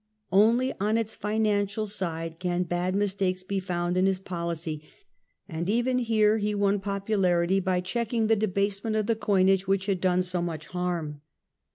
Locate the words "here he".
5.99-6.55